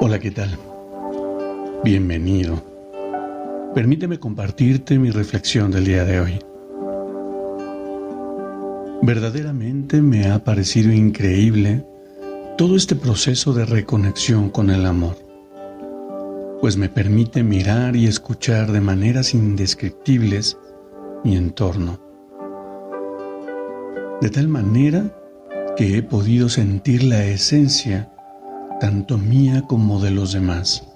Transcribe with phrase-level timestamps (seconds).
[0.00, 0.56] Hola, ¿qué tal?
[1.82, 2.62] Bienvenido.
[3.74, 6.38] Permíteme compartirte mi reflexión del día de hoy.
[9.02, 11.84] Verdaderamente me ha parecido increíble
[12.56, 15.16] todo este proceso de reconexión con el amor,
[16.60, 20.58] pues me permite mirar y escuchar de maneras indescriptibles
[21.24, 21.98] mi entorno,
[24.20, 25.12] de tal manera
[25.76, 28.12] que he podido sentir la esencia
[28.80, 30.86] tanto mía como de los demás,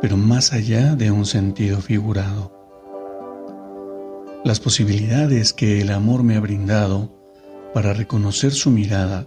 [0.00, 2.52] pero más allá de un sentido figurado.
[4.44, 7.12] Las posibilidades que el amor me ha brindado
[7.72, 9.26] para reconocer su mirada,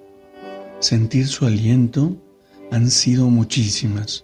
[0.80, 2.16] sentir su aliento,
[2.72, 4.23] han sido muchísimas,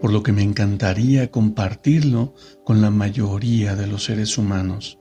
[0.00, 5.00] por lo que me encantaría compartirlo con la mayoría de los seres humanos.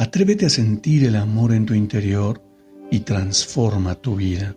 [0.00, 2.42] Atrévete a sentir el amor en tu interior
[2.90, 4.56] y transforma tu vida.